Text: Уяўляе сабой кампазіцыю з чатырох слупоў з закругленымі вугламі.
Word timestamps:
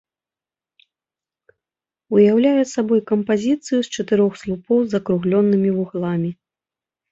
Уяўляе 2.17 2.63
сабой 2.73 3.01
кампазіцыю 3.13 3.79
з 3.83 3.87
чатырох 3.99 4.33
слупоў 4.43 4.79
з 4.87 4.97
закругленымі 4.97 5.69
вугламі. 5.79 6.31